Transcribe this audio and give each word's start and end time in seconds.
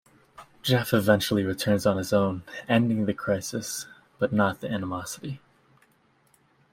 Jeff 0.63 0.95
eventually 0.95 1.43
returns 1.43 1.85
on 1.85 1.97
his 1.97 2.11
own, 2.11 2.41
ending 2.67 3.05
the 3.05 3.13
crisis, 3.13 3.85
but 4.17 4.33
not 4.33 4.59
the 4.59 4.67
animosity. 4.67 5.39